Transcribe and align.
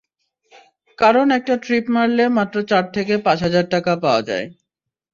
কারণ 0.99 1.27
একটা 1.37 1.53
ট্রিপ 1.63 1.85
মারলে 1.95 2.25
মাত্র 2.37 2.57
চার 2.69 2.85
থেকে 2.95 3.13
পাঁচ 3.25 3.37
হাজার 3.45 3.65
টাকা 3.73 3.91
পাওয়া 4.03 4.21
যায়। 4.29 4.45